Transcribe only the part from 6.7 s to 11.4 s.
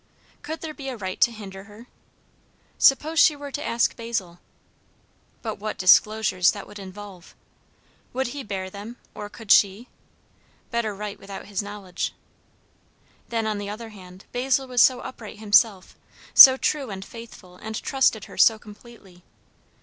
involve! Would he bear them, or could she? Better write